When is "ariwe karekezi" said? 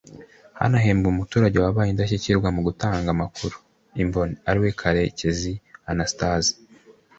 4.49-5.53